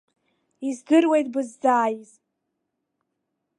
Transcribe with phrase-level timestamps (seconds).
[0.67, 2.11] Издыруеит быззааиз.